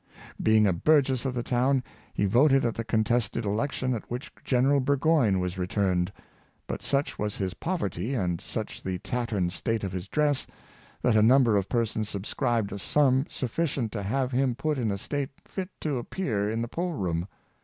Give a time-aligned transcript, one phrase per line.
[0.41, 4.79] Being a burgess of the town, he voted at the contested election at which General
[4.79, 6.11] Burgoyne was returned;
[6.65, 10.47] but such was his pov erty, and such the tattered state of his dress,
[11.03, 14.97] that a number of persons subscribed a sum sufficient to have him put in a
[14.97, 17.27] state fit to appear in the poll room.